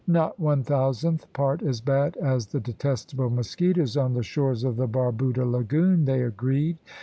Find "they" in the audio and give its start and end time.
6.05-6.23